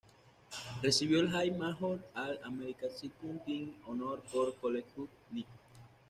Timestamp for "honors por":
3.85-4.55